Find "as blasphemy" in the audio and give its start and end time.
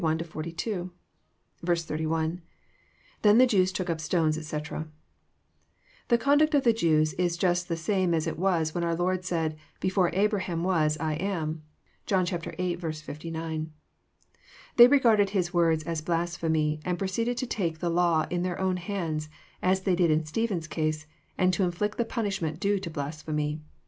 15.83-16.79